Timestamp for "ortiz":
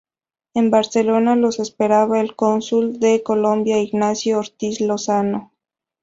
4.39-4.79